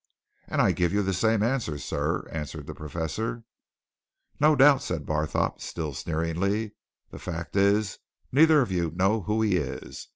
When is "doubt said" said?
4.55-5.05